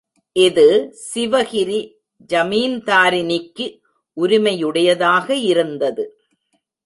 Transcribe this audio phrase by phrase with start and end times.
[0.35, 0.65] இது
[1.13, 1.81] சிவகிரி
[2.29, 3.65] ஜமீன்தாரினிக்கு
[4.17, 6.03] உரிமையுடையதாக இருந்தது.